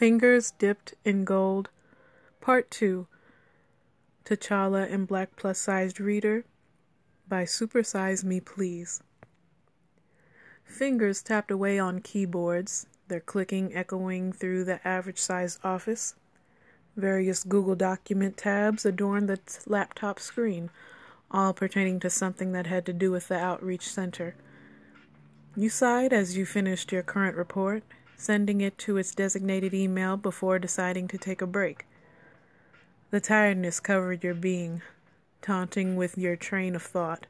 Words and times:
Fingers 0.00 0.52
Dipped 0.52 0.94
in 1.04 1.26
Gold, 1.26 1.68
Part 2.40 2.70
2 2.70 3.06
T'Challa 4.24 4.88
in 4.88 5.04
Black 5.04 5.36
Plus 5.36 5.58
Sized 5.58 6.00
Reader 6.00 6.46
by 7.28 7.44
Supersize 7.44 8.24
Me 8.24 8.40
Please. 8.40 9.02
Fingers 10.64 11.20
tapped 11.20 11.50
away 11.50 11.78
on 11.78 12.00
keyboards, 12.00 12.86
their 13.08 13.20
clicking 13.20 13.74
echoing 13.74 14.32
through 14.32 14.64
the 14.64 14.80
average 14.88 15.18
sized 15.18 15.58
office. 15.62 16.14
Various 16.96 17.44
Google 17.44 17.76
document 17.76 18.38
tabs 18.38 18.86
adorned 18.86 19.28
the 19.28 19.38
laptop 19.66 20.18
screen, 20.18 20.70
all 21.30 21.52
pertaining 21.52 22.00
to 22.00 22.08
something 22.08 22.52
that 22.52 22.68
had 22.68 22.86
to 22.86 22.94
do 22.94 23.10
with 23.10 23.28
the 23.28 23.38
Outreach 23.38 23.86
Center. 23.86 24.34
You 25.54 25.68
sighed 25.68 26.14
as 26.14 26.38
you 26.38 26.46
finished 26.46 26.90
your 26.90 27.02
current 27.02 27.36
report 27.36 27.82
sending 28.20 28.60
it 28.60 28.76
to 28.76 28.98
its 28.98 29.14
designated 29.14 29.72
email 29.72 30.14
before 30.14 30.58
deciding 30.58 31.08
to 31.08 31.16
take 31.16 31.40
a 31.40 31.46
break. 31.46 31.86
The 33.10 33.20
tiredness 33.20 33.80
covered 33.80 34.22
your 34.22 34.34
being, 34.34 34.82
taunting 35.40 35.96
with 35.96 36.18
your 36.18 36.36
train 36.36 36.76
of 36.76 36.82
thought. 36.82 37.26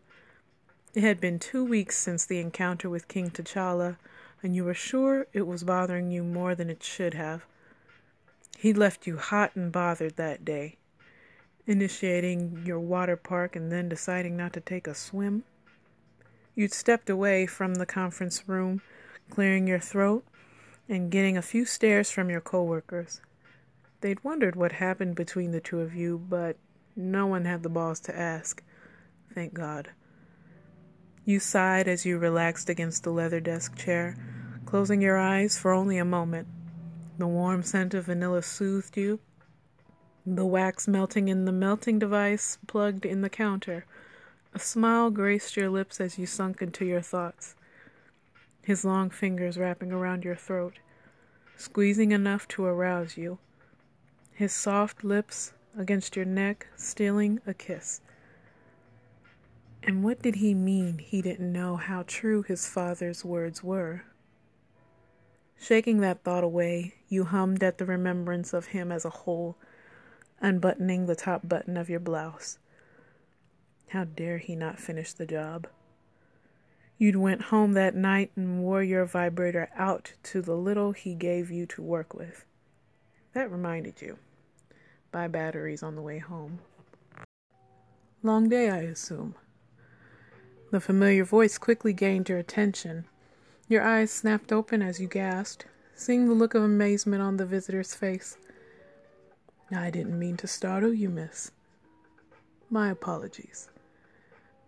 It 0.93 1.05
had 1.05 1.21
been 1.21 1.39
two 1.39 1.65
weeks 1.65 1.97
since 1.97 2.27
the 2.27 2.41
encounter 2.41 2.91
with 2.91 3.07
King 3.07 3.31
T'Challa, 3.31 3.99
and 4.43 4.57
you 4.57 4.65
were 4.65 4.75
sure 4.75 5.29
it 5.33 5.47
was 5.47 5.63
bothering 5.63 6.11
you 6.11 6.25
more 6.25 6.57
than 6.57 6.69
it 6.69 6.83
should 6.83 7.15
have. 7.15 7.45
He 8.59 8.73
left 8.73 9.07
you 9.07 9.17
hot 9.17 9.55
and 9.55 9.71
bothered 9.71 10.17
that 10.17 10.45
day, 10.45 10.77
initiating 11.69 12.65
your 12.67 12.81
water 12.81 13.17
park 13.17 13.55
and 13.55 13.71
then 13.71 13.89
deciding 13.89 14.37
not 14.37 14.53
to 14.55 14.61
take 14.61 14.89
a 14.89 14.95
swim. 14.97 15.45
You'd 16.57 16.75
stepped 16.75 17.09
away 17.09 17.47
from 17.47 17.77
the 17.77 17.87
conference 17.87 18.49
room, 18.49 18.83
clearing 19.31 19.69
your 19.69 19.79
throat, 19.79 20.25
and 20.91 21.11
getting 21.11 21.37
a 21.37 21.43
few 21.43 21.65
stares 21.65 22.11
from 22.11 22.29
your 22.29 22.41
coworkers. 22.41 23.21
They'd 24.01 24.25
wondered 24.25 24.57
what 24.57 24.73
happened 24.73 25.15
between 25.15 25.53
the 25.53 25.61
two 25.61 25.81
of 25.81 25.95
you, 25.95 26.19
but 26.19 26.57
no 26.97 27.29
one 27.29 27.45
had 27.45 27.63
the 27.63 27.69
balls 27.69 28.01
to 28.01 28.19
ask. 28.19 28.61
Thank 29.33 29.55
God. 29.55 29.91
You 31.25 31.39
sighed 31.39 31.87
as 31.87 32.05
you 32.05 32.19
relaxed 32.19 32.69
against 32.69 33.05
the 33.05 33.13
leather 33.13 33.39
desk 33.39 33.77
chair, 33.77 34.17
closing 34.67 35.01
your 35.01 35.17
eyes 35.17 35.57
for 35.57 35.71
only 35.71 35.97
a 35.97 36.05
moment. 36.05 36.49
The 37.19 37.29
warm 37.29 37.63
scent 37.63 37.95
of 37.95 38.07
vanilla 38.07 38.43
soothed 38.43 38.97
you. 38.97 39.21
The 40.27 40.47
wax 40.47 40.89
melting 40.89 41.29
in 41.29 41.45
the 41.45 41.53
melting 41.53 42.01
device 42.01 42.59
plugged 42.67 43.07
in 43.07 43.21
the 43.21 43.31
counter. 43.31 43.85
A 44.55 44.59
smile 44.59 45.11
graced 45.11 45.57
your 45.57 45.71
lips 45.71 46.01
as 46.01 46.19
you 46.19 46.27
sunk 46.27 46.61
into 46.61 46.85
your 46.85 47.01
thoughts 47.01 47.55
his 48.63 48.85
long 48.85 49.11
fingers 49.11 49.59
wrapping 49.59 49.93
around 49.93 50.25
your 50.25 50.37
throat, 50.37 50.79
squeezing 51.57 52.13
enough 52.13 52.47
to 52.49 52.65
arouse 52.65 53.17
you, 53.17 53.39
his 54.33 54.53
soft 54.53 55.05
lips 55.05 55.53
against 55.77 56.17
your 56.17 56.25
neck, 56.25 56.67
stealing 56.77 57.41
a 57.47 57.55
kiss. 57.55 58.01
And 59.83 60.05
what 60.05 60.23
did 60.23 60.37
he 60.37 60.55
mean 60.55 60.99
he 60.99 61.23
didn't 61.23 61.53
know 61.53 61.77
how 61.77 62.05
true 62.07 62.43
his 62.43 62.67
father's 62.67 63.25
words 63.25 63.65
were? 63.65 64.05
Shaking 65.59 66.01
that 66.01 66.23
thought 66.23 66.45
away, 66.45 66.95
you 67.09 67.25
hummed 67.25 67.63
at 67.63 67.79
the 67.79 67.85
remembrance 67.85 68.53
of 68.53 68.67
him 68.67 68.91
as 68.91 69.05
a 69.05 69.11
whole, 69.11 69.57
unbuttoning 70.41 71.07
the 71.07 71.15
top 71.15 71.47
button 71.49 71.77
of 71.77 71.91
your 71.91 72.01
blouse. 72.01 72.59
How 73.89 74.05
dare 74.05 74.39
he 74.39 74.57
not 74.57 74.79
finish 74.79 75.13
the 75.13 75.27
job? 75.27 75.67
You'd 77.01 77.17
went 77.17 77.45
home 77.45 77.73
that 77.73 77.95
night 77.95 78.31
and 78.37 78.63
wore 78.63 78.83
your 78.83 79.07
vibrator 79.07 79.71
out 79.75 80.13
to 80.25 80.43
the 80.43 80.55
little 80.55 80.93
he 80.93 81.15
gave 81.15 81.51
you 81.51 81.65
to 81.65 81.81
work 81.81 82.13
with. 82.13 82.45
That 83.33 83.51
reminded 83.51 84.03
you. 84.03 84.19
Buy 85.11 85.27
batteries 85.27 85.83
on 85.83 85.97
the 85.97 86.03
way 86.03 86.19
home. 86.19 86.59
Long 88.23 88.51
day, 88.51 88.69
I 88.69 88.81
assume. 88.81 89.35
The 90.73 90.79
familiar 90.79 91.25
voice 91.25 91.57
quickly 91.57 91.95
gained 91.95 92.29
your 92.29 92.37
attention. 92.37 93.07
Your 93.67 93.81
eyes 93.81 94.11
snapped 94.11 94.53
open 94.53 94.83
as 94.83 95.01
you 95.01 95.07
gasped, 95.07 95.65
seeing 95.95 96.29
the 96.29 96.35
look 96.35 96.53
of 96.53 96.63
amazement 96.63 97.23
on 97.23 97.39
the 97.39 97.47
visitor's 97.47 97.95
face. 97.95 98.37
I 99.75 99.89
didn't 99.89 100.19
mean 100.19 100.37
to 100.37 100.47
startle 100.47 100.93
you, 100.93 101.09
miss. 101.09 101.51
My 102.69 102.91
apologies. 102.91 103.71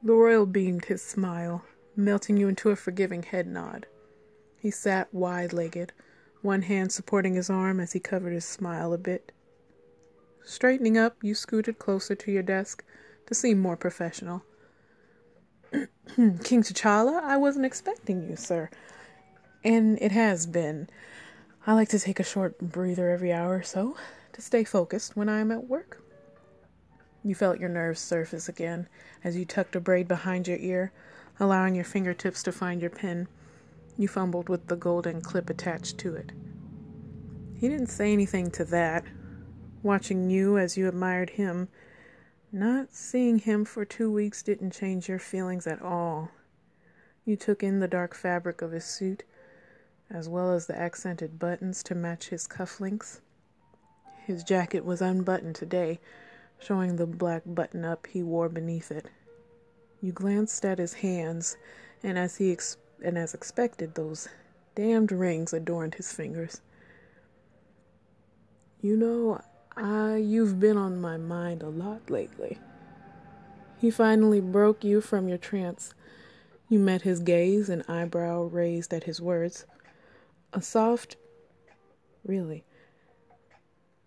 The 0.02 0.14
royal 0.14 0.46
beamed 0.46 0.86
his 0.86 1.02
smile 1.02 1.62
melting 1.97 2.36
you 2.36 2.48
into 2.48 2.70
a 2.70 2.76
forgiving 2.76 3.22
head 3.22 3.47
nod. 3.47 3.86
He 4.58 4.70
sat 4.70 5.12
wide 5.12 5.53
legged, 5.53 5.92
one 6.41 6.62
hand 6.62 6.92
supporting 6.92 7.34
his 7.34 7.50
arm 7.50 7.80
as 7.80 7.92
he 7.92 8.00
covered 8.00 8.32
his 8.32 8.44
smile 8.44 8.92
a 8.92 8.98
bit. 8.98 9.32
Straightening 10.44 10.98
up, 10.98 11.16
you 11.22 11.34
scooted 11.34 11.78
closer 11.78 12.14
to 12.14 12.32
your 12.32 12.42
desk 12.42 12.84
to 13.26 13.34
seem 13.34 13.58
more 13.58 13.76
professional. 13.76 14.42
King 16.16 16.62
T'Challa, 16.62 17.22
I 17.22 17.36
wasn't 17.36 17.66
expecting 17.66 18.28
you, 18.28 18.36
sir. 18.36 18.69
And 19.64 19.98
it 20.02 20.12
has 20.12 20.47
been. 20.47 20.88
I 21.66 21.75
like 21.75 21.88
to 21.91 21.98
take 21.98 22.19
a 22.19 22.25
short 22.25 22.58
breather 22.58 23.10
every 23.10 23.32
hour 23.32 23.56
or 23.56 23.62
so 23.62 23.97
to 24.32 24.42
stay 24.42 24.64
focused 24.64 25.16
when 25.16 25.28
I 25.28 25.41
am 25.41 25.52
at 25.52 25.69
work. 25.69 26.02
You 27.22 27.36
felt 27.36 27.60
your 27.60 27.69
nerves 27.69 28.00
surface 28.00 28.48
again 28.48 28.88
as 29.22 29.36
you 29.36 29.44
tucked 29.44 29.76
a 29.76 29.81
braid 29.81 30.08
behind 30.08 30.48
your 30.48 30.58
ear, 30.58 30.92
allowing 31.42 31.75
your 31.75 31.84
fingertips 31.84 32.41
to 32.41 32.53
find 32.53 32.80
your 32.80 32.88
pen. 32.88 33.26
You 33.98 34.06
fumbled 34.06 34.48
with 34.48 34.69
the 34.69 34.76
golden 34.76 35.20
clip 35.20 35.50
attached 35.50 35.98
to 35.98 36.14
it. 36.14 36.30
He 37.58 37.69
didn't 37.69 37.88
say 37.88 38.12
anything 38.12 38.48
to 38.53 38.64
that, 38.66 39.04
watching 39.82 40.31
you 40.31 40.56
as 40.56 40.76
you 40.76 40.86
admired 40.86 41.31
him. 41.31 41.66
Not 42.52 42.94
seeing 42.94 43.41
him 43.41 43.64
for 43.64 43.84
two 43.84 44.08
weeks 44.08 44.44
didn't 44.44 44.70
change 44.70 45.08
your 45.08 45.19
feelings 45.19 45.66
at 45.66 45.82
all. 45.82 46.31
You 47.25 47.34
took 47.34 47.64
in 47.64 47.81
the 47.81 47.88
dark 47.88 48.14
fabric 48.14 48.62
of 48.62 48.70
his 48.70 48.84
suit, 48.84 49.25
as 50.08 50.28
well 50.28 50.52
as 50.52 50.66
the 50.66 50.78
accented 50.78 51.41
buttons 51.41 51.82
to 51.84 51.97
match 51.97 52.28
his 52.28 52.47
cufflinks. 52.47 53.20
His 54.26 54.44
jacket 54.44 54.84
was 54.84 55.02
unbuttoned 55.02 55.56
today, 55.56 55.98
showing 56.60 56.94
the 56.94 57.06
black 57.06 57.42
button 57.44 57.84
up 57.84 58.06
he 58.06 58.22
wore 58.22 58.48
beneath 58.48 58.92
it. 58.92 59.10
You 60.02 60.10
glanced 60.10 60.64
at 60.64 60.78
his 60.78 60.94
hands, 60.94 61.56
and 62.02 62.18
as 62.18 62.36
he 62.36 62.50
ex- 62.50 62.76
and 63.04 63.16
as 63.16 63.34
expected, 63.34 63.94
those 63.94 64.28
damned 64.74 65.12
rings 65.12 65.52
adorned 65.52 65.94
his 65.94 66.12
fingers. 66.12 66.60
You 68.80 68.96
know, 68.96 69.40
I 69.76 70.16
you've 70.16 70.58
been 70.58 70.76
on 70.76 71.00
my 71.00 71.16
mind 71.16 71.62
a 71.62 71.68
lot 71.68 72.10
lately. 72.10 72.58
He 73.78 73.92
finally 73.92 74.40
broke 74.40 74.82
you 74.82 75.00
from 75.00 75.28
your 75.28 75.38
trance. 75.38 75.94
You 76.69 76.80
met 76.80 77.02
his 77.02 77.20
gaze, 77.20 77.69
an 77.69 77.84
eyebrow 77.86 78.44
raised 78.44 78.92
at 78.92 79.04
his 79.04 79.20
words. 79.20 79.66
A 80.52 80.60
soft, 80.60 81.16
really, 82.24 82.64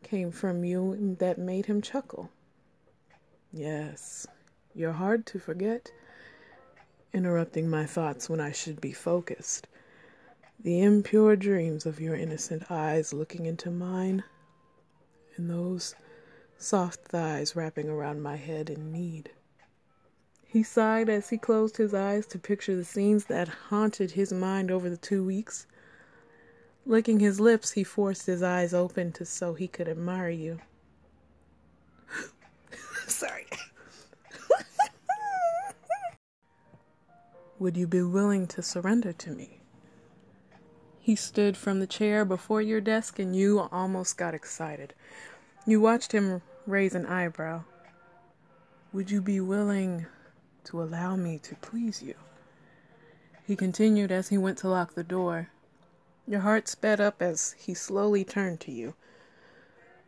came 0.04 0.32
from 0.32 0.64
you 0.66 1.16
that 1.20 1.38
made 1.38 1.68
him 1.68 1.82
chuckle. 1.82 2.30
Yes, 3.54 4.28
you're 4.76 4.92
hard 4.92 5.26
to 5.28 5.40
forget, 5.40 5.90
interrupting 7.14 7.70
my 7.70 7.86
thoughts 7.86 8.30
when 8.30 8.42
I 8.42 8.52
should 8.52 8.82
be 8.82 8.92
focused. 8.92 9.68
The 10.60 10.82
impure 10.82 11.38
dreams 11.38 11.86
of 11.86 12.02
your 12.02 12.16
innocent 12.16 12.70
eyes 12.70 13.14
looking 13.14 13.46
into 13.46 13.72
mine, 13.72 14.24
and 15.38 15.50
those 15.50 15.96
soft 16.58 17.06
thighs 17.06 17.56
wrapping 17.56 17.88
around 17.88 18.22
my 18.22 18.36
head 18.36 18.70
in 18.70 18.92
need. 18.92 19.32
He 20.44 20.62
sighed 20.62 21.10
as 21.10 21.30
he 21.30 21.38
closed 21.38 21.78
his 21.78 21.94
eyes 21.94 22.26
to 22.28 22.40
picture 22.40 22.76
the 22.76 22.86
scenes 22.86 23.26
that 23.26 23.48
haunted 23.48 24.12
his 24.12 24.34
mind 24.34 24.72
over 24.72 24.90
the 24.90 24.98
two 24.98 25.24
weeks. 25.24 25.68
Licking 26.86 27.20
his 27.20 27.40
lips, 27.40 27.72
he 27.72 27.84
forced 27.84 28.26
his 28.26 28.44
eyes 28.44 28.74
open 28.74 29.12
to 29.14 29.26
so 29.26 29.54
he 29.54 29.68
could 29.68 29.88
admire 29.88 30.30
you. 30.30 30.60
Sorry. 33.08 33.48
Would 37.58 37.78
you 37.78 37.88
be 37.88 38.02
willing 38.02 38.48
to 38.48 38.62
surrender 38.62 39.14
to 39.14 39.32
me? 39.32 39.62
He 41.00 41.16
stood 41.16 41.56
from 41.56 41.80
the 41.80 41.88
chair 41.88 42.26
before 42.26 42.62
your 42.62 42.82
desk 42.82 43.18
and 43.18 43.34
you 43.34 43.60
almost 43.72 44.18
got 44.18 44.34
excited. 44.34 44.94
You 45.66 45.80
watched 45.80 46.12
him 46.12 46.42
raise 46.68 46.96
an 46.96 47.06
eyebrow. 47.06 47.64
Would 48.92 49.10
you 49.10 49.22
be 49.22 49.40
willing 49.40 50.06
to 50.66 50.82
allow 50.82 51.16
me 51.16 51.40
to 51.40 51.56
please 51.56 52.02
you? 52.04 52.16
He 53.46 53.56
continued 53.56 54.12
as 54.12 54.30
he 54.30 54.38
went 54.38 54.58
to 54.60 54.68
lock 54.68 54.94
the 54.94 55.04
door. 55.04 55.50
Your 56.28 56.42
heart 56.42 56.68
sped 56.68 57.00
up 57.00 57.22
as 57.22 57.54
he 57.58 57.74
slowly 57.74 58.26
turned 58.26 58.60
to 58.62 58.72
you. 58.72 58.96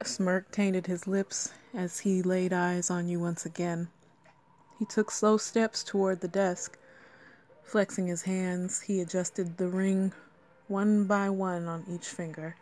A 0.02 0.06
smirk 0.06 0.52
tainted 0.52 0.88
his 0.88 1.08
lips 1.08 1.54
as 1.74 2.00
he 2.00 2.22
laid 2.22 2.52
eyes 2.52 2.90
on 2.90 3.08
you 3.08 3.20
once 3.20 3.46
again. 3.46 3.88
He 4.78 4.86
took 4.86 5.12
slow 5.12 5.38
steps 5.38 5.84
toward 5.84 6.20
the 6.20 6.28
desk. 6.28 6.78
Flexing 7.68 8.08
his 8.08 8.22
hands, 8.22 8.80
he 8.80 9.02
adjusted 9.02 9.58
the 9.58 9.68
ring 9.68 10.14
one 10.70 11.04
by 11.04 11.30
one 11.30 11.68
on 11.68 11.84
each 11.90 12.08
finger. 12.08 12.56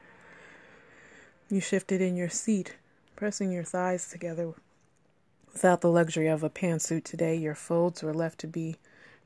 You 1.48 1.60
shifted 1.60 2.02
in 2.02 2.16
your 2.16 2.30
seat, 2.30 2.78
pressing 3.16 3.52
your 3.52 3.64
thighs 3.64 4.10
together. 4.10 4.56
Without 5.54 5.82
the 5.82 5.92
luxury 5.92 6.28
of 6.28 6.42
a 6.42 6.50
pantsuit 6.50 7.04
today, 7.04 7.36
your 7.36 7.54
folds 7.54 8.02
were 8.02 8.16
left 8.16 8.40
to 8.40 8.48
be 8.48 8.78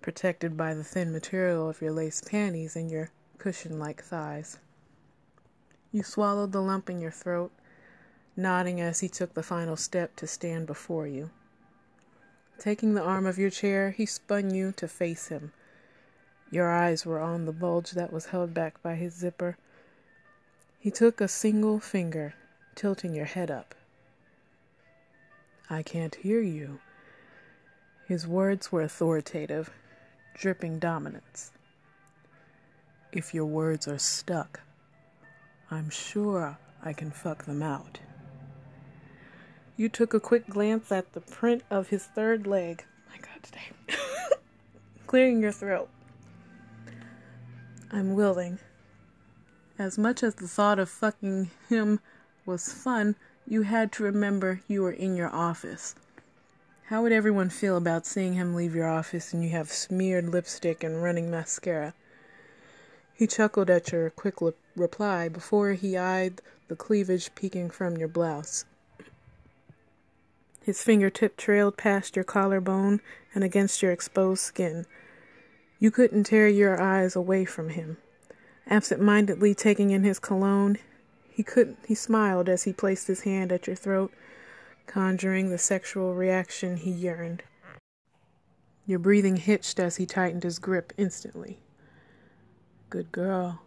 protected 0.01 0.57
by 0.57 0.73
the 0.73 0.83
thin 0.83 1.13
material 1.13 1.69
of 1.69 1.81
your 1.81 1.93
lace 1.93 2.21
panties 2.29 2.75
and 2.75 2.91
your 2.91 3.09
cushion 3.37 3.79
like 3.79 4.03
thighs. 4.03 4.59
You 5.93 6.03
swallowed 6.03 6.51
the 6.51 6.61
lump 6.61 6.89
in 6.89 6.99
your 6.99 7.09
throat, 7.09 7.53
nodding 8.35 8.81
as 8.81 8.99
he 8.99 9.07
took 9.07 9.33
the 9.33 9.43
final 9.43 9.77
step 9.77 10.17
to 10.17 10.27
stand 10.27 10.67
before 10.67 11.07
you. 11.07 11.29
Taking 12.57 12.95
the 12.95 13.01
arm 13.01 13.25
of 13.25 13.37
your 13.37 13.49
chair, 13.49 13.91
he 13.91 14.05
spun 14.05 14.53
you 14.53 14.73
to 14.73 14.85
face 14.85 15.29
him. 15.29 15.53
Your 16.51 16.71
eyes 16.71 17.05
were 17.05 17.19
on 17.19 17.45
the 17.45 17.51
bulge 17.51 17.91
that 17.91 18.11
was 18.11 18.27
held 18.27 18.53
back 18.53 18.81
by 18.81 18.95
his 18.95 19.13
zipper. 19.13 19.57
He 20.79 20.89
took 20.89 21.21
a 21.21 21.27
single 21.27 21.79
finger, 21.79 22.33
tilting 22.73 23.13
your 23.13 23.25
head 23.25 23.51
up. 23.51 23.75
I 25.69 25.83
can't 25.83 26.15
hear 26.15 26.41
you. 26.41 26.79
His 28.07 28.25
words 28.25 28.71
were 28.71 28.81
authoritative, 28.81 29.69
dripping 30.33 30.79
dominance. 30.79 31.51
If 33.11 33.35
your 33.35 33.45
words 33.45 33.87
are 33.87 33.99
stuck, 33.99 34.61
I'm 35.69 35.91
sure 35.91 36.57
I 36.83 36.93
can 36.93 37.11
fuck 37.11 37.45
them 37.45 37.61
out. 37.61 37.99
You 39.77 39.89
took 39.89 40.15
a 40.15 40.19
quick 40.19 40.49
glance 40.49 40.91
at 40.91 41.13
the 41.13 41.21
print 41.21 41.61
of 41.69 41.89
his 41.89 42.05
third 42.05 42.47
leg. 42.47 42.83
My 43.09 43.17
God, 43.17 43.43
today. 43.43 43.97
Clearing 45.07 45.41
your 45.41 45.51
throat. 45.51 45.89
I'm 47.91 48.13
willing. 48.13 48.59
As 49.79 49.97
much 49.97 50.21
as 50.21 50.35
the 50.35 50.47
thought 50.47 50.77
of 50.77 50.89
fucking 50.89 51.49
him 51.69 51.99
was 52.45 52.71
fun, 52.71 53.15
you 53.47 53.63
had 53.63 53.91
to 53.93 54.03
remember 54.03 54.61
you 54.67 54.83
were 54.83 54.91
in 54.91 55.15
your 55.15 55.33
office. 55.33 55.95
How 56.87 57.01
would 57.01 57.11
everyone 57.11 57.49
feel 57.49 57.77
about 57.77 58.05
seeing 58.05 58.33
him 58.33 58.53
leave 58.53 58.75
your 58.75 58.87
office 58.87 59.33
and 59.33 59.43
you 59.43 59.49
have 59.51 59.71
smeared 59.71 60.29
lipstick 60.29 60.83
and 60.83 61.01
running 61.01 61.31
mascara? 61.31 61.93
He 63.13 63.25
chuckled 63.25 63.69
at 63.69 63.91
your 63.91 64.09
quick 64.11 64.41
li- 64.41 64.53
reply 64.75 65.27
before 65.27 65.73
he 65.73 65.97
eyed 65.97 66.41
the 66.67 66.75
cleavage 66.75 67.33
peeking 67.33 67.69
from 67.69 67.97
your 67.97 68.07
blouse. 68.07 68.65
His 70.61 70.83
fingertip 70.83 71.37
trailed 71.37 71.77
past 71.77 72.15
your 72.15 72.25
collarbone 72.25 73.01
and 73.33 73.43
against 73.43 73.81
your 73.81 73.91
exposed 73.91 74.43
skin. 74.43 74.85
You 75.79 75.91
couldn't 75.91 76.25
tear 76.25 76.49
your 76.49 76.79
eyes 76.79 77.15
away 77.15 77.45
from 77.45 77.69
him. 77.69 77.97
Absent-mindedly 78.67 79.55
taking 79.55 79.91
in 79.91 80.03
his 80.03 80.19
cologne, 80.19 80.77
he 81.29 81.41
couldn't 81.41 81.77
he 81.87 81.95
smiled 81.95 82.49
as 82.49 82.63
he 82.63 82.73
placed 82.73 83.07
his 83.07 83.21
hand 83.21 83.53
at 83.53 83.65
your 83.65 83.77
throat, 83.77 84.11
conjuring 84.87 85.49
the 85.49 85.57
sexual 85.57 86.13
reaction 86.13 86.75
he 86.75 86.91
yearned. 86.91 87.43
Your 88.85 88.99
breathing 88.99 89.37
hitched 89.37 89.79
as 89.79 89.95
he 89.95 90.05
tightened 90.05 90.43
his 90.43 90.59
grip 90.59 90.91
instantly. 90.97 91.59
Good 92.89 93.11
girl. 93.13 93.61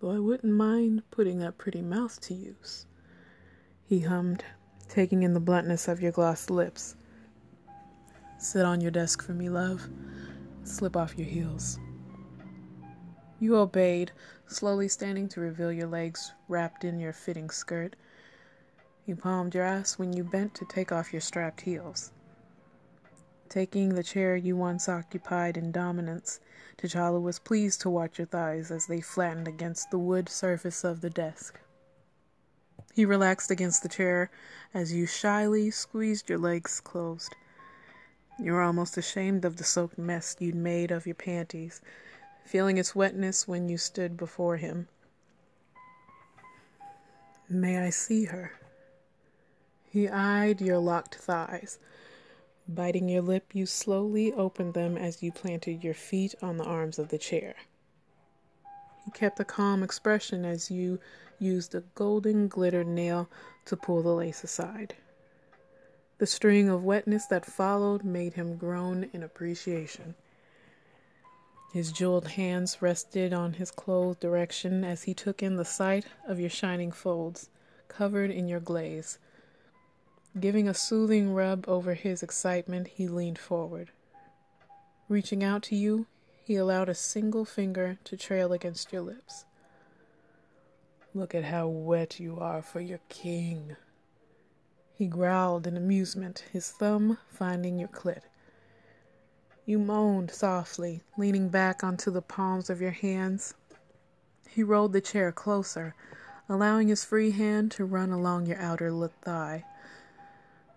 Though 0.00 0.12
I 0.12 0.18
wouldn't 0.18 0.52
mind 0.52 1.02
putting 1.10 1.40
that 1.40 1.58
pretty 1.58 1.82
mouth 1.82 2.20
to 2.22 2.34
use. 2.34 2.86
He 3.84 4.00
hummed, 4.00 4.44
taking 4.88 5.22
in 5.22 5.34
the 5.34 5.40
bluntness 5.40 5.88
of 5.88 6.00
your 6.00 6.12
glossed 6.12 6.50
lips. 6.50 6.96
Sit 8.38 8.64
on 8.64 8.80
your 8.80 8.90
desk 8.90 9.22
for 9.22 9.32
me, 9.32 9.50
love. 9.50 9.88
Slip 10.66 10.96
off 10.96 11.16
your 11.16 11.28
heels. 11.28 11.78
You 13.38 13.56
obeyed, 13.56 14.10
slowly 14.48 14.88
standing 14.88 15.28
to 15.28 15.40
reveal 15.40 15.70
your 15.70 15.86
legs 15.86 16.32
wrapped 16.48 16.82
in 16.82 16.98
your 16.98 17.12
fitting 17.12 17.50
skirt. 17.50 17.94
You 19.06 19.14
palmed 19.14 19.54
your 19.54 19.62
ass 19.62 19.96
when 19.96 20.12
you 20.12 20.24
bent 20.24 20.56
to 20.56 20.64
take 20.64 20.90
off 20.90 21.12
your 21.12 21.20
strapped 21.20 21.60
heels. 21.60 22.10
Taking 23.48 23.90
the 23.90 24.02
chair 24.02 24.34
you 24.34 24.56
once 24.56 24.88
occupied 24.88 25.56
in 25.56 25.70
dominance, 25.70 26.40
T'Challa 26.78 27.22
was 27.22 27.38
pleased 27.38 27.80
to 27.82 27.90
watch 27.90 28.18
your 28.18 28.26
thighs 28.26 28.72
as 28.72 28.86
they 28.86 29.00
flattened 29.00 29.46
against 29.46 29.92
the 29.92 30.00
wood 30.00 30.28
surface 30.28 30.82
of 30.82 31.00
the 31.00 31.10
desk. 31.10 31.60
He 32.92 33.04
relaxed 33.04 33.52
against 33.52 33.84
the 33.84 33.88
chair 33.88 34.32
as 34.74 34.92
you 34.92 35.06
shyly 35.06 35.70
squeezed 35.70 36.28
your 36.28 36.38
legs 36.38 36.80
closed. 36.80 37.36
You 38.38 38.52
were 38.52 38.62
almost 38.62 38.98
ashamed 38.98 39.44
of 39.44 39.56
the 39.56 39.64
soaked 39.64 39.96
mess 39.96 40.36
you'd 40.38 40.54
made 40.54 40.90
of 40.90 41.06
your 41.06 41.14
panties, 41.14 41.80
feeling 42.44 42.76
its 42.76 42.94
wetness 42.94 43.48
when 43.48 43.68
you 43.68 43.78
stood 43.78 44.16
before 44.16 44.58
him. 44.58 44.88
May 47.48 47.78
I 47.78 47.90
see 47.90 48.26
her? 48.26 48.52
He 49.88 50.08
eyed 50.08 50.60
your 50.60 50.78
locked 50.78 51.14
thighs. 51.14 51.78
Biting 52.68 53.08
your 53.08 53.22
lip, 53.22 53.54
you 53.54 53.64
slowly 53.64 54.32
opened 54.32 54.74
them 54.74 54.98
as 54.98 55.22
you 55.22 55.32
planted 55.32 55.82
your 55.82 55.94
feet 55.94 56.34
on 56.42 56.58
the 56.58 56.64
arms 56.64 56.98
of 56.98 57.08
the 57.08 57.18
chair. 57.18 57.54
He 59.04 59.12
kept 59.12 59.40
a 59.40 59.44
calm 59.44 59.82
expression 59.82 60.44
as 60.44 60.70
you 60.70 60.98
used 61.38 61.74
a 61.74 61.84
golden 61.94 62.48
glittered 62.48 62.88
nail 62.88 63.30
to 63.66 63.76
pull 63.76 64.02
the 64.02 64.12
lace 64.12 64.44
aside. 64.44 64.96
The 66.18 66.26
string 66.26 66.70
of 66.70 66.82
wetness 66.82 67.26
that 67.26 67.44
followed 67.44 68.02
made 68.02 68.34
him 68.34 68.56
groan 68.56 69.10
in 69.12 69.22
appreciation. 69.22 70.14
His 71.74 71.92
jeweled 71.92 72.28
hands 72.28 72.80
rested 72.80 73.34
on 73.34 73.54
his 73.54 73.70
clothed 73.70 74.20
direction 74.20 74.82
as 74.82 75.02
he 75.02 75.12
took 75.12 75.42
in 75.42 75.56
the 75.56 75.64
sight 75.64 76.06
of 76.26 76.40
your 76.40 76.48
shining 76.48 76.90
folds, 76.90 77.50
covered 77.88 78.30
in 78.30 78.48
your 78.48 78.60
glaze. 78.60 79.18
Giving 80.40 80.68
a 80.68 80.74
soothing 80.74 81.34
rub 81.34 81.68
over 81.68 81.92
his 81.92 82.22
excitement, 82.22 82.88
he 82.88 83.08
leaned 83.08 83.38
forward. 83.38 83.90
Reaching 85.10 85.44
out 85.44 85.62
to 85.64 85.76
you, 85.76 86.06
he 86.42 86.56
allowed 86.56 86.88
a 86.88 86.94
single 86.94 87.44
finger 87.44 87.98
to 88.04 88.16
trail 88.16 88.54
against 88.54 88.90
your 88.90 89.02
lips. 89.02 89.44
Look 91.12 91.34
at 91.34 91.44
how 91.44 91.68
wet 91.68 92.18
you 92.18 92.38
are 92.40 92.62
for 92.62 92.80
your 92.80 93.00
king. 93.10 93.76
He 94.96 95.08
growled 95.08 95.66
in 95.66 95.76
amusement, 95.76 96.44
his 96.50 96.70
thumb 96.70 97.18
finding 97.28 97.78
your 97.78 97.88
clit. 97.88 98.22
You 99.66 99.78
moaned 99.78 100.30
softly, 100.30 101.02
leaning 101.18 101.50
back 101.50 101.84
onto 101.84 102.10
the 102.10 102.22
palms 102.22 102.70
of 102.70 102.80
your 102.80 102.92
hands. 102.92 103.52
He 104.48 104.62
rolled 104.62 104.94
the 104.94 105.02
chair 105.02 105.32
closer, 105.32 105.94
allowing 106.48 106.88
his 106.88 107.04
free 107.04 107.32
hand 107.32 107.72
to 107.72 107.84
run 107.84 108.10
along 108.10 108.46
your 108.46 108.58
outer 108.58 108.90
thigh. 109.20 109.64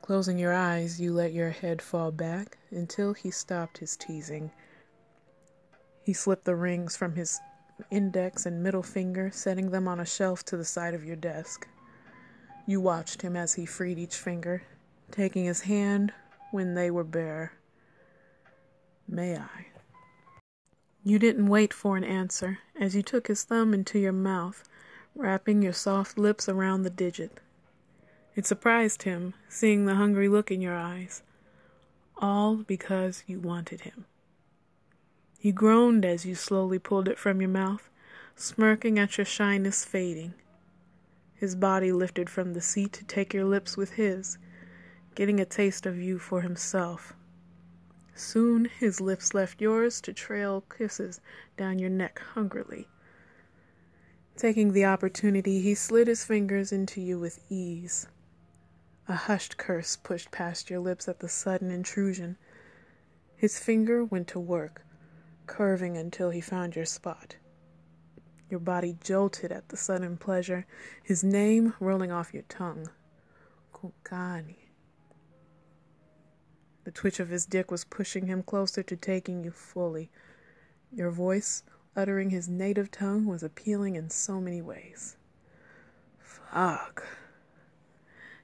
Closing 0.01 0.37
your 0.37 0.53
eyes, 0.53 0.99
you 0.99 1.13
let 1.13 1.31
your 1.31 1.51
head 1.51 1.81
fall 1.81 2.11
back 2.11 2.57
until 2.71 3.13
he 3.13 3.31
stopped 3.31 3.77
his 3.77 3.95
teasing. 3.95 4.51
He 6.03 6.11
slipped 6.11 6.43
the 6.43 6.57
rings 6.57 6.97
from 6.97 7.15
his 7.15 7.39
index 7.89 8.45
and 8.45 8.61
middle 8.61 8.83
finger, 8.83 9.31
setting 9.31 9.69
them 9.69 9.87
on 9.87 10.01
a 10.01 10.05
shelf 10.05 10.43
to 10.45 10.57
the 10.57 10.65
side 10.65 10.93
of 10.93 11.05
your 11.05 11.15
desk. 11.15 11.69
You 12.69 12.79
watched 12.79 13.23
him 13.23 13.35
as 13.35 13.55
he 13.55 13.65
freed 13.65 13.97
each 13.97 14.15
finger, 14.15 14.61
taking 15.09 15.45
his 15.45 15.61
hand 15.61 16.13
when 16.51 16.75
they 16.75 16.91
were 16.91 17.03
bare. 17.03 17.53
May 19.07 19.35
I? 19.37 19.65
You 21.03 21.17
didn't 21.17 21.47
wait 21.47 21.73
for 21.73 21.97
an 21.97 22.03
answer 22.03 22.59
as 22.79 22.95
you 22.95 23.01
took 23.01 23.25
his 23.25 23.41
thumb 23.41 23.73
into 23.73 23.97
your 23.97 24.11
mouth, 24.11 24.69
wrapping 25.15 25.63
your 25.63 25.73
soft 25.73 26.19
lips 26.19 26.47
around 26.47 26.83
the 26.83 26.91
digit. 26.91 27.39
It 28.35 28.45
surprised 28.45 29.01
him, 29.01 29.33
seeing 29.47 29.87
the 29.87 29.95
hungry 29.95 30.27
look 30.27 30.51
in 30.51 30.61
your 30.61 30.77
eyes, 30.77 31.23
all 32.19 32.57
because 32.57 33.23
you 33.25 33.39
wanted 33.39 33.81
him. 33.81 34.05
He 35.39 35.51
groaned 35.51 36.05
as 36.05 36.23
you 36.23 36.35
slowly 36.35 36.77
pulled 36.77 37.07
it 37.07 37.17
from 37.17 37.41
your 37.41 37.49
mouth, 37.49 37.89
smirking 38.35 38.99
at 38.99 39.17
your 39.17 39.25
shyness 39.25 39.83
fading. 39.83 40.35
His 41.39 41.55
body 41.55 41.93
lifted 41.93 42.29
from 42.29 42.53
the 42.53 42.59
seat 42.59 42.91
to 42.93 43.05
take 43.05 43.33
your 43.33 43.45
lips 43.45 43.77
with 43.77 43.91
his, 43.93 44.37
getting 45.15 45.39
a 45.39 45.45
taste 45.45 45.85
of 45.85 45.97
you 45.97 46.19
for 46.19 46.41
himself. 46.41 47.13
Soon 48.13 48.65
his 48.65 48.99
lips 48.99 49.33
left 49.33 49.61
yours 49.61 50.01
to 50.01 50.11
trail 50.11 50.65
kisses 50.69 51.21
down 51.55 51.79
your 51.79 51.89
neck 51.89 52.19
hungrily. 52.33 52.89
Taking 54.35 54.73
the 54.73 54.83
opportunity, 54.83 55.61
he 55.61 55.75
slid 55.75 56.07
his 56.07 56.25
fingers 56.25 56.73
into 56.73 56.99
you 56.99 57.17
with 57.17 57.39
ease. 57.49 58.07
A 59.07 59.15
hushed 59.15 59.55
curse 59.55 59.95
pushed 59.95 60.31
past 60.31 60.69
your 60.69 60.81
lips 60.81 61.07
at 61.07 61.19
the 61.19 61.29
sudden 61.29 61.71
intrusion. 61.71 62.35
His 63.37 63.57
finger 63.57 64.03
went 64.03 64.27
to 64.27 64.39
work, 64.41 64.85
curving 65.47 65.95
until 65.95 66.31
he 66.31 66.41
found 66.41 66.75
your 66.75 66.83
spot. 66.83 67.37
Your 68.49 68.59
body 68.59 68.97
jolted 69.03 69.51
at 69.51 69.69
the 69.69 69.77
sudden 69.77 70.17
pleasure, 70.17 70.65
his 71.03 71.23
name 71.23 71.73
rolling 71.79 72.11
off 72.11 72.33
your 72.33 72.43
tongue. 72.43 72.89
Kumkani. 73.73 74.55
The 76.83 76.91
twitch 76.91 77.19
of 77.19 77.29
his 77.29 77.45
dick 77.45 77.69
was 77.69 77.83
pushing 77.83 78.25
him 78.25 78.41
closer 78.41 78.81
to 78.81 78.95
taking 78.95 79.43
you 79.43 79.51
fully. 79.51 80.09
Your 80.91 81.11
voice, 81.11 81.61
uttering 81.95 82.31
his 82.31 82.49
native 82.49 82.89
tongue, 82.89 83.27
was 83.27 83.43
appealing 83.43 83.95
in 83.95 84.09
so 84.09 84.41
many 84.41 84.61
ways. 84.61 85.15
Fuck. 86.17 87.05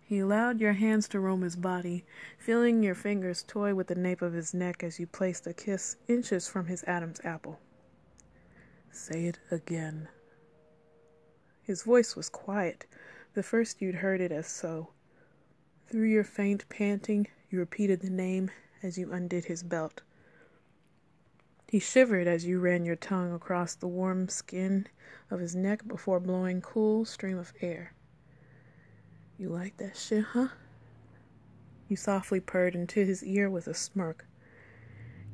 He 0.04 0.20
allowed 0.20 0.62
your 0.62 0.74
hands 0.74 1.08
to 1.08 1.20
roam 1.20 1.42
his 1.42 1.56
body, 1.56 2.06
feeling 2.38 2.84
your 2.84 2.94
fingers 2.94 3.42
toy 3.42 3.74
with 3.74 3.88
the 3.88 3.96
nape 3.96 4.22
of 4.22 4.34
his 4.34 4.54
neck 4.54 4.84
as 4.84 5.00
you 5.00 5.08
placed 5.08 5.48
a 5.48 5.54
kiss 5.54 5.96
inches 6.08 6.48
from 6.48 6.68
his 6.68 6.84
Adam's 6.84 7.20
apple. 7.24 7.60
Say 8.96 9.26
it 9.26 9.40
again. 9.52 10.08
His 11.62 11.84
voice 11.84 12.16
was 12.16 12.30
quiet, 12.30 12.86
the 13.34 13.44
first 13.44 13.82
you'd 13.82 13.96
heard 13.96 14.22
it 14.22 14.32
as 14.32 14.48
so. 14.48 14.88
Through 15.90 16.08
your 16.08 16.24
faint 16.24 16.68
panting, 16.70 17.28
you 17.50 17.60
repeated 17.60 18.00
the 18.00 18.10
name 18.10 18.52
as 18.82 18.98
you 18.98 19.12
undid 19.12 19.46
his 19.46 19.64
belt. 19.64 20.02
He 21.68 21.78
shivered 21.78 22.26
as 22.26 22.46
you 22.46 22.62
ran 22.62 22.86
your 22.86 22.96
tongue 22.96 23.34
across 23.34 23.76
the 23.76 23.86
warm 23.86 24.30
skin 24.30 24.88
of 25.30 25.42
his 25.42 25.58
neck 25.58 25.86
before 25.86 26.22
blowing 26.22 26.62
cool 26.62 27.04
stream 27.04 27.38
of 27.38 27.54
air. 27.60 27.94
You 29.38 29.50
like 29.50 29.76
that 29.76 29.98
shit, 29.98 30.24
huh? 30.24 30.48
You 31.90 31.98
softly 31.98 32.40
purred 32.40 32.76
into 32.76 33.06
his 33.06 33.26
ear 33.26 33.50
with 33.50 33.68
a 33.68 33.74
smirk. 33.74 34.26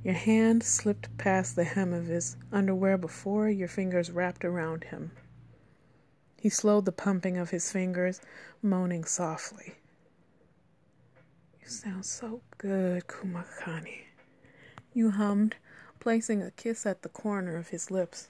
Your 0.04 0.16
hand 0.16 0.64
slipped 0.64 1.16
past 1.18 1.56
the 1.56 1.64
hem 1.64 1.94
of 1.94 2.08
his 2.08 2.36
underwear 2.52 2.98
before 2.98 3.50
your 3.50 3.68
fingers 3.68 4.10
wrapped 4.10 4.44
around 4.44 4.86
him. 4.86 5.12
He 6.40 6.50
slowed 6.50 6.86
the 6.86 6.92
pumping 6.92 7.38
of 7.38 7.52
his 7.52 7.72
fingers, 7.72 8.20
moaning 8.64 9.04
softly. 9.04 9.76
You 11.62 11.68
sound 11.68 12.06
so 12.06 12.42
good, 12.58 13.06
Kumkani. 13.06 14.06
You 14.92 15.12
hummed, 15.12 15.58
placing 16.00 16.42
a 16.42 16.50
kiss 16.50 16.88
at 16.88 17.04
the 17.04 17.10
corner 17.10 17.56
of 17.56 17.68
his 17.68 17.92
lips. 17.92 18.30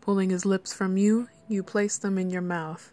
Pulling 0.00 0.30
his 0.30 0.46
lips 0.46 0.72
from 0.72 0.96
you, 0.96 1.28
you 1.48 1.64
placed 1.64 2.02
them 2.02 2.16
in 2.16 2.30
your 2.30 2.42
mouth. 2.42 2.92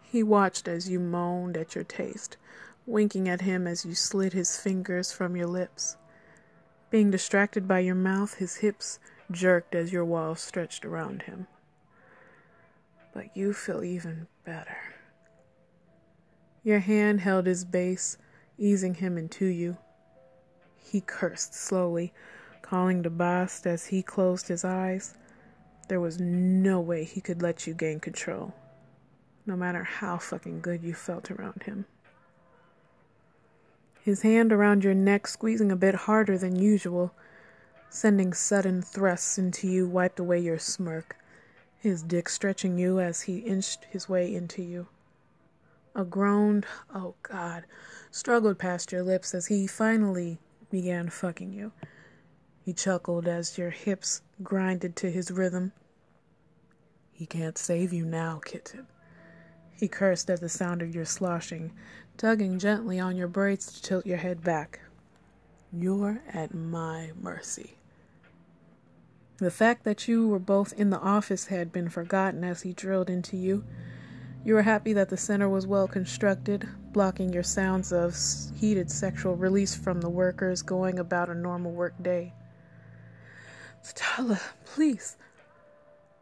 He 0.00 0.22
watched 0.22 0.66
as 0.66 0.88
you 0.88 0.98
moaned 0.98 1.58
at 1.58 1.74
your 1.74 1.84
taste, 1.84 2.38
winking 2.86 3.28
at 3.28 3.42
him 3.42 3.66
as 3.66 3.84
you 3.84 3.94
slid 3.94 4.32
his 4.32 4.56
fingers 4.56 5.12
from 5.12 5.36
your 5.36 5.46
lips. 5.46 5.96
Being 6.90 7.10
distracted 7.10 7.66
by 7.66 7.80
your 7.80 7.94
mouth, 7.94 8.34
his 8.34 8.56
hips 8.56 8.98
jerked 9.30 9.74
as 9.74 9.92
your 9.92 10.04
walls 10.04 10.40
stretched 10.40 10.84
around 10.84 11.22
him. 11.22 11.46
But 13.14 13.36
you 13.36 13.52
feel 13.52 13.84
even 13.84 14.26
better. 14.44 14.76
Your 16.64 16.80
hand 16.80 17.20
held 17.20 17.46
his 17.46 17.64
base, 17.64 18.18
easing 18.58 18.94
him 18.94 19.18
into 19.18 19.46
you. 19.46 19.76
He 20.76 21.00
cursed 21.00 21.54
slowly, 21.54 22.12
calling 22.60 23.02
to 23.02 23.10
Bast 23.10 23.66
as 23.66 23.86
he 23.86 24.02
closed 24.02 24.48
his 24.48 24.64
eyes. 24.64 25.14
There 25.88 26.00
was 26.00 26.20
no 26.20 26.80
way 26.80 27.04
he 27.04 27.20
could 27.20 27.42
let 27.42 27.66
you 27.66 27.74
gain 27.74 28.00
control, 28.00 28.54
no 29.46 29.56
matter 29.56 29.82
how 29.82 30.18
fucking 30.18 30.60
good 30.60 30.82
you 30.82 30.94
felt 30.94 31.30
around 31.30 31.64
him. 31.64 31.86
His 34.02 34.22
hand 34.22 34.52
around 34.52 34.82
your 34.82 34.94
neck 34.94 35.28
squeezing 35.28 35.70
a 35.70 35.76
bit 35.76 35.94
harder 35.94 36.36
than 36.36 36.56
usual, 36.56 37.14
sending 37.88 38.32
sudden 38.32 38.82
thrusts 38.82 39.38
into 39.38 39.68
you 39.68 39.86
wiped 39.86 40.18
away 40.18 40.40
your 40.40 40.58
smirk, 40.58 41.16
his 41.78 42.02
dick 42.02 42.28
stretching 42.28 42.78
you 42.78 42.98
as 42.98 43.22
he 43.22 43.38
inched 43.38 43.84
his 43.84 44.08
way 44.08 44.34
into 44.34 44.60
you. 44.60 44.88
A 45.94 46.04
groan, 46.04 46.64
oh 46.92 47.14
God, 47.22 47.64
struggled 48.10 48.58
past 48.58 48.90
your 48.90 49.04
lips 49.04 49.34
as 49.34 49.46
he 49.46 49.68
finally 49.68 50.38
began 50.68 51.08
fucking 51.08 51.52
you. 51.52 51.70
He 52.64 52.72
chuckled 52.72 53.28
as 53.28 53.56
your 53.56 53.70
hips 53.70 54.22
grinded 54.42 54.96
to 54.96 55.12
his 55.12 55.30
rhythm. 55.30 55.70
He 57.12 57.24
can't 57.24 57.56
save 57.56 57.92
you 57.92 58.04
now, 58.04 58.40
kitten. 58.44 58.88
He 59.76 59.86
cursed 59.86 60.28
at 60.28 60.40
the 60.40 60.48
sound 60.48 60.82
of 60.82 60.94
your 60.94 61.04
sloshing, 61.04 61.72
tugging 62.16 62.58
gently 62.58 63.00
on 63.00 63.16
your 63.16 63.28
braids 63.28 63.72
to 63.72 63.82
tilt 63.82 64.06
your 64.06 64.18
head 64.18 64.42
back. 64.42 64.80
You're 65.72 66.22
at 66.32 66.54
my 66.54 67.12
mercy. 67.20 67.76
The 69.38 69.50
fact 69.50 69.84
that 69.84 70.06
you 70.06 70.28
were 70.28 70.38
both 70.38 70.72
in 70.74 70.90
the 70.90 71.00
office 71.00 71.46
had 71.46 71.72
been 71.72 71.88
forgotten 71.88 72.44
as 72.44 72.62
he 72.62 72.72
drilled 72.72 73.10
into 73.10 73.36
you. 73.36 73.64
You 74.44 74.54
were 74.54 74.62
happy 74.62 74.92
that 74.92 75.08
the 75.08 75.16
center 75.16 75.48
was 75.48 75.66
well 75.66 75.88
constructed, 75.88 76.68
blocking 76.92 77.32
your 77.32 77.42
sounds 77.42 77.92
of 77.92 78.16
heated 78.56 78.90
sexual 78.90 79.34
release 79.34 79.74
from 79.74 80.00
the 80.00 80.10
workers 80.10 80.62
going 80.62 80.98
about 80.98 81.28
a 81.28 81.34
normal 81.34 81.72
work 81.72 81.94
day. 82.02 82.34
T'Challa, 83.84 84.40
please. 84.64 85.16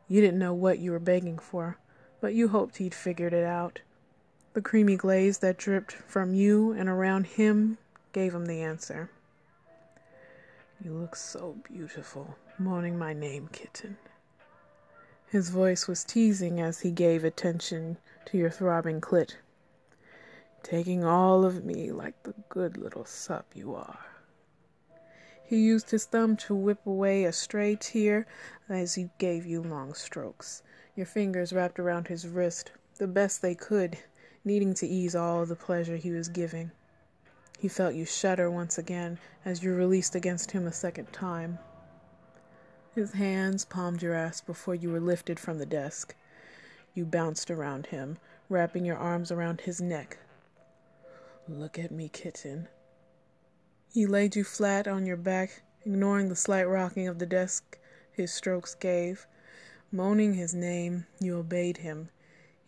You 0.09 0.21
didn't 0.21 0.39
know 0.39 0.55
what 0.55 0.79
you 0.79 0.93
were 0.93 0.99
begging 0.99 1.39
for, 1.39 1.77
but 2.21 2.35
you 2.35 2.49
hoped 2.49 2.79
he'd 2.79 2.95
figured 2.95 3.33
it 3.33 3.45
out. 3.45 3.81
The 4.53 4.61
creamy 4.61 4.97
glaze 4.97 5.39
that 5.39 5.59
dripped 5.59 5.93
from 5.93 6.35
you 6.35 6.73
and 6.73 6.89
around 6.89 7.27
him 7.27 7.79
gave 8.13 8.35
him 8.35 8.47
the 8.47 8.63
answer. 8.63 9.09
You 10.83 10.93
look 10.93 11.15
so 11.15 11.57
beautiful, 11.63 12.37
moaning 12.59 12.99
my 12.99 13.13
name, 13.13 13.49
kitten. 13.53 13.97
His 15.29 15.51
voice 15.51 15.87
was 15.87 16.03
teasing 16.03 16.61
as 16.61 16.81
he 16.81 16.91
gave 16.91 17.23
attention 17.23 17.99
to 18.27 18.39
your 18.39 18.51
throbbing 18.51 19.01
clit, 19.01 19.37
taking 20.65 21.05
all 21.05 21.45
of 21.45 21.65
me 21.65 21.93
like 21.93 22.21
the 22.25 22.35
good 22.49 22.77
little 22.77 23.05
sup 23.05 23.47
you 23.55 23.77
are. 23.77 24.07
He 25.45 25.59
used 25.59 25.91
his 25.91 26.07
thumb 26.07 26.37
to 26.39 26.55
whip 26.57 26.85
away 26.87 27.25
a 27.25 27.33
stray 27.33 27.77
tear 27.79 28.27
as 28.69 28.97
he 28.97 29.11
gave 29.19 29.47
you 29.47 29.63
long 29.63 29.95
strokes. 29.95 30.65
Your 30.97 31.07
fingers 31.07 31.53
wrapped 31.53 31.79
around 31.79 32.09
his 32.09 32.27
wrist, 32.27 32.73
the 32.99 33.07
best 33.07 33.43
they 33.43 33.55
could, 33.55 33.99
needing 34.45 34.75
to 34.75 34.87
ease 34.87 35.15
all 35.15 35.45
the 35.45 35.57
pleasure 35.57 35.97
he 35.97 36.11
was 36.11 36.29
giving. 36.29 36.71
He 37.59 37.69
felt 37.69 37.95
you 37.95 38.05
shudder 38.05 38.51
once 38.51 38.79
again 38.79 39.19
as 39.45 39.63
you 39.63 39.75
released 39.75 40.15
against 40.15 40.53
him 40.53 40.67
a 40.67 40.73
second 40.73 41.13
time. 41.13 41.59
His 42.95 43.13
hands 43.13 43.65
palmed 43.65 44.03
your 44.03 44.15
ass 44.15 44.41
before 44.41 44.75
you 44.75 44.91
were 44.91 45.01
lifted 45.01 45.39
from 45.39 45.59
the 45.59 45.67
desk. 45.67 46.15
You 46.95 47.05
bounced 47.05 47.51
around 47.51 47.87
him, 47.87 48.19
wrapping 48.49 48.85
your 48.85 48.97
arms 48.97 49.31
around 49.31 49.61
his 49.61 49.81
neck. 49.81 50.19
Look 51.49 51.79
at 51.79 51.91
me, 51.91 52.09
kitten. 52.09 52.69
He 53.93 54.07
laid 54.07 54.37
you 54.37 54.45
flat 54.45 54.89
on 54.89 55.07
your 55.07 55.17
back, 55.17 55.63
ignoring 55.85 56.29
the 56.29 56.37
slight 56.37 56.69
rocking 56.69 57.09
of 57.09 57.19
the 57.19 57.27
desk 57.27 57.79
his 58.13 58.33
strokes 58.33 58.75
gave. 58.75 59.27
Moaning 59.93 60.35
his 60.35 60.55
name, 60.55 61.07
you 61.21 61.37
obeyed 61.37 61.79
him. 61.79 62.09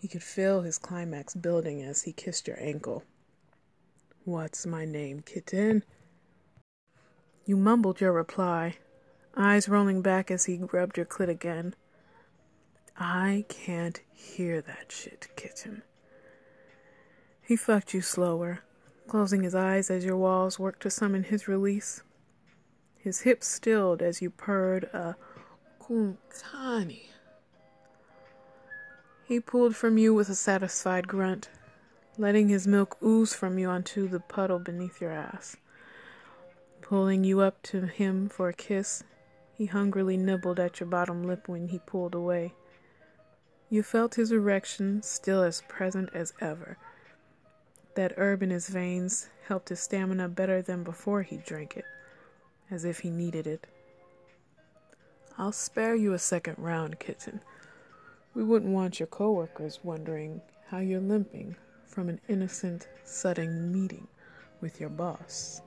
He 0.02 0.08
could 0.08 0.24
feel 0.24 0.62
his 0.62 0.78
climax 0.78 1.32
building 1.36 1.80
as 1.80 2.02
he 2.02 2.12
kissed 2.12 2.48
your 2.48 2.60
ankle. 2.60 3.04
What's 4.24 4.66
my 4.66 4.84
name, 4.84 5.20
kitten? 5.20 5.84
You 7.44 7.56
mumbled 7.56 8.00
your 8.00 8.10
reply, 8.10 8.78
eyes 9.36 9.68
rolling 9.68 10.02
back 10.02 10.28
as 10.28 10.46
he 10.46 10.58
rubbed 10.58 10.96
your 10.96 11.06
clit 11.06 11.28
again. 11.28 11.76
I 12.96 13.44
can't 13.48 14.00
hear 14.12 14.60
that 14.60 14.90
shit, 14.90 15.28
kitten. 15.36 15.82
He 17.40 17.54
fucked 17.54 17.94
you 17.94 18.00
slower, 18.00 18.64
closing 19.06 19.44
his 19.44 19.54
eyes 19.54 19.88
as 19.88 20.04
your 20.04 20.16
walls 20.16 20.58
worked 20.58 20.82
to 20.82 20.90
summon 20.90 21.22
his 21.22 21.46
release. 21.46 22.02
His 22.96 23.20
hips 23.20 23.46
stilled 23.46 24.02
as 24.02 24.20
you 24.20 24.30
purred 24.30 24.82
a 24.92 25.14
Kumkani. 25.80 27.11
He 29.24 29.40
pulled 29.40 29.76
from 29.76 29.98
you 29.98 30.12
with 30.12 30.28
a 30.28 30.34
satisfied 30.34 31.08
grunt, 31.08 31.48
letting 32.18 32.48
his 32.48 32.66
milk 32.66 32.96
ooze 33.02 33.34
from 33.34 33.58
you 33.58 33.68
onto 33.68 34.08
the 34.08 34.20
puddle 34.20 34.58
beneath 34.58 35.00
your 35.00 35.12
ass. 35.12 35.56
Pulling 36.80 37.24
you 37.24 37.40
up 37.40 37.62
to 37.62 37.86
him 37.86 38.28
for 38.28 38.48
a 38.48 38.54
kiss, 38.54 39.04
he 39.54 39.66
hungrily 39.66 40.16
nibbled 40.16 40.58
at 40.58 40.80
your 40.80 40.88
bottom 40.88 41.22
lip 41.22 41.48
when 41.48 41.68
he 41.68 41.78
pulled 41.78 42.14
away. 42.14 42.54
You 43.70 43.82
felt 43.82 44.16
his 44.16 44.32
erection 44.32 45.02
still 45.02 45.42
as 45.42 45.62
present 45.68 46.10
as 46.12 46.34
ever 46.40 46.76
that 47.94 48.14
herb 48.16 48.42
in 48.42 48.50
his 48.50 48.68
veins 48.68 49.28
helped 49.48 49.68
his 49.68 49.80
stamina 49.80 50.28
better 50.28 50.62
than 50.62 50.82
before 50.82 51.22
he 51.22 51.36
drank 51.38 51.76
it, 51.76 51.84
as 52.70 52.84
if 52.84 53.00
he 53.00 53.10
needed 53.10 53.46
it. 53.46 53.66
I'll 55.38 55.52
spare 55.52 55.94
you 55.94 56.12
a 56.12 56.18
second 56.18 56.56
round, 56.58 56.98
kitten. 56.98 57.40
We 58.34 58.42
wouldn't 58.44 58.72
want 58.72 58.98
your 58.98 59.08
coworkers 59.08 59.80
wondering 59.82 60.40
how 60.66 60.78
you're 60.78 61.00
limping 61.00 61.54
from 61.86 62.08
an 62.08 62.18
innocent, 62.28 62.88
sudden 63.04 63.70
meeting 63.70 64.08
with 64.62 64.80
your 64.80 64.88
boss. 64.88 65.60